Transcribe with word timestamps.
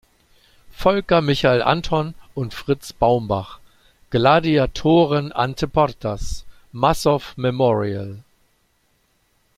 Volker-Michael 0.71 1.61
Anton 1.61 2.15
und 2.33 2.55
Fritz 2.55 2.91
Baumbach: 2.91 3.59
"Gladiatoren 4.09 5.31
ante 5.31 5.67
portas: 5.67 6.43
Massow-Memorial". 6.71 8.23